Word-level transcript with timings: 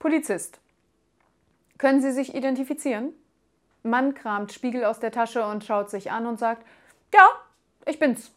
Polizist. 0.00 0.58
Können 1.78 2.00
Sie 2.00 2.10
sich 2.10 2.34
identifizieren? 2.34 3.12
Mann 3.82 4.14
kramt 4.14 4.52
Spiegel 4.52 4.84
aus 4.84 4.98
der 4.98 5.12
Tasche 5.12 5.46
und 5.46 5.62
schaut 5.62 5.90
sich 5.90 6.10
an 6.10 6.26
und 6.26 6.38
sagt, 6.38 6.66
ja, 7.14 7.28
ich 7.86 7.98
bin's. 7.98 8.32